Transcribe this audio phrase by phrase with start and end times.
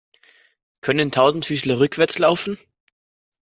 [0.81, 2.57] Können Tausendfüßler rückwärts laufen?